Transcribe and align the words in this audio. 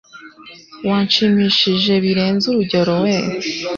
wanshimishije. 0.87 1.93
Birenze 2.03 2.43
urugero 2.49 2.93
we 3.03 3.13